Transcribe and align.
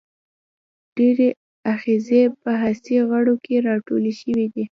ډیری 0.95 1.29
آخذې 1.73 2.21
په 2.41 2.51
حسي 2.61 2.97
غړو 3.09 3.35
کې 3.45 3.55
راټولې 3.67 4.13
شوي 4.19 4.45
دي. 4.53 4.63